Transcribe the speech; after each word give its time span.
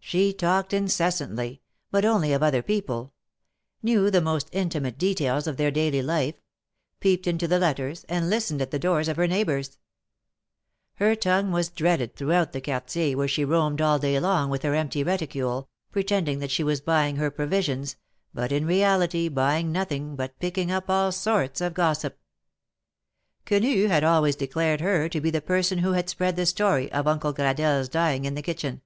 She 0.00 0.32
talked 0.32 0.72
incessantly, 0.74 1.62
but 1.92 2.04
only 2.04 2.32
of 2.32 2.42
other 2.42 2.62
people— 2.62 3.14
knew 3.84 4.10
the 4.10 4.20
most 4.20 4.48
intimate 4.50 4.98
details 4.98 5.46
of 5.46 5.56
their 5.56 5.70
daily 5.70 6.02
life; 6.02 6.34
peeped 6.98 7.28
into 7.28 7.46
the 7.46 7.60
letters, 7.60 8.04
and 8.08 8.28
listened 8.28 8.60
at 8.60 8.72
the 8.72 8.80
doors 8.80 9.06
of 9.08 9.16
her 9.16 9.28
neighbors. 9.28 9.78
Her 10.96 11.14
tongue 11.14 11.52
was 11.52 11.70
dreaded 11.70 12.16
throughout 12.16 12.52
the 12.52 12.60
Quartier 12.60 13.16
where 13.16 13.28
she 13.28 13.44
roamed 13.44 13.80
all 13.80 14.00
day 14.00 14.18
long 14.18 14.50
with 14.50 14.64
her 14.64 14.74
empty 14.74 15.04
reticule, 15.04 15.70
pretending 15.92 16.40
that 16.40 16.50
she 16.50 16.64
was 16.64 16.80
buying 16.80 17.16
her 17.16 17.30
provisions, 17.30 17.96
but 18.34 18.50
in 18.50 18.66
reality 18.66 19.28
buying 19.28 19.70
nothing, 19.70 20.16
but 20.16 20.38
picking 20.40 20.72
up 20.72 20.90
all 20.90 21.12
sorts 21.12 21.60
of 21.60 21.72
gossip. 21.72 22.18
Quenu 23.46 23.62
had 23.62 23.62
THE 23.62 23.78
MARKETS 23.78 23.92
OF 23.92 24.00
PARIS. 24.00 24.02
93 24.02 24.08
always 24.12 24.36
declared 24.36 24.80
her 24.80 25.08
to 25.08 25.20
be 25.20 25.30
the 25.30 25.40
person 25.40 25.78
who 25.78 25.92
had 25.92 26.10
spread 26.10 26.34
the 26.34 26.46
story 26.46 26.90
of 26.92 27.06
Uncle 27.06 27.32
Gradelle^s 27.32 27.88
dying 27.88 28.24
in 28.24 28.34
the 28.34 28.42
kitchen. 28.42 28.82